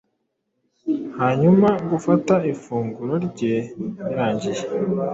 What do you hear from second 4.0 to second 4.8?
birangiye